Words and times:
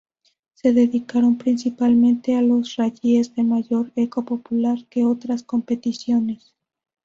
Se 0.55 0.73
dedicaron 0.73 1.37
principalmente 1.37 2.35
a 2.35 2.41
los 2.41 2.75
rallies 2.75 3.35
de 3.35 3.43
mayor 3.43 3.91
eco 3.95 4.25
popular 4.25 4.79
que 4.89 5.03
a 5.03 5.07
otras 5.07 5.43
competiciones. 5.43 6.55